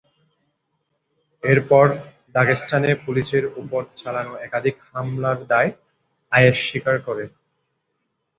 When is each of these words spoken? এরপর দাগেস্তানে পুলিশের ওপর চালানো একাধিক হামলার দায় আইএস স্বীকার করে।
এরপর 1.43 1.85
দাগেস্তানে 2.35 2.89
পুলিশের 3.03 3.45
ওপর 3.61 3.81
চালানো 3.97 4.33
একাধিক 4.45 4.75
হামলার 4.87 5.39
দায় 5.49 5.71
আইএস 6.31 6.57
স্বীকার 6.67 6.95
করে। 7.07 7.23